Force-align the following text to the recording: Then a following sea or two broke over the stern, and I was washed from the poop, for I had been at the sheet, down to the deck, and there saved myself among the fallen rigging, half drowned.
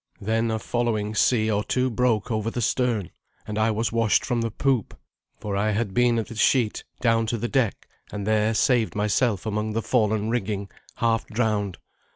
Then 0.19 0.49
a 0.49 0.57
following 0.57 1.13
sea 1.13 1.51
or 1.51 1.63
two 1.63 1.91
broke 1.91 2.31
over 2.31 2.49
the 2.49 2.59
stern, 2.59 3.11
and 3.45 3.59
I 3.59 3.69
was 3.69 3.91
washed 3.91 4.25
from 4.25 4.41
the 4.41 4.49
poop, 4.49 4.99
for 5.39 5.55
I 5.55 5.73
had 5.73 5.93
been 5.93 6.17
at 6.17 6.25
the 6.29 6.35
sheet, 6.35 6.83
down 7.01 7.27
to 7.27 7.37
the 7.37 7.47
deck, 7.47 7.87
and 8.11 8.25
there 8.25 8.55
saved 8.55 8.95
myself 8.95 9.45
among 9.45 9.73
the 9.73 9.83
fallen 9.83 10.31
rigging, 10.31 10.71
half 10.95 11.27
drowned. 11.27 11.77